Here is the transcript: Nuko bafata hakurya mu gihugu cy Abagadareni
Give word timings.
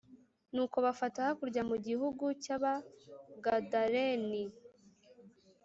Nuko 0.53 0.77
bafata 0.85 1.19
hakurya 1.27 1.61
mu 1.69 1.75
gihugu 1.87 2.25
cy 2.43 2.49
Abagadareni 2.55 4.43